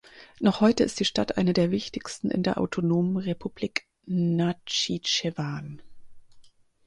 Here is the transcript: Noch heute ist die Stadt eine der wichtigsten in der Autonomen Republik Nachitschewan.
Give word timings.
Noch 0.39 0.61
heute 0.61 0.83
ist 0.83 0.99
die 0.99 1.05
Stadt 1.05 1.37
eine 1.37 1.53
der 1.53 1.69
wichtigsten 1.69 2.31
in 2.31 2.41
der 2.41 2.57
Autonomen 2.57 3.17
Republik 3.17 3.85
Nachitschewan. 4.07 5.79